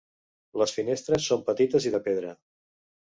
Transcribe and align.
Les 0.61 0.71
finestres 0.77 1.27
són 1.33 1.43
petites 1.51 1.89
i 1.91 1.93
de 1.97 2.01
pedra. 2.09 2.33